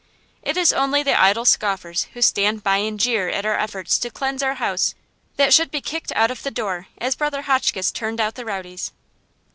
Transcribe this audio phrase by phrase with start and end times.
[0.41, 4.09] It is only the idle scoffers who stand by and jeer at our efforts to
[4.09, 4.95] cleanse our house
[5.35, 8.93] that should be kicked out of the door, as Brother Hotchkins turned out the rowdies.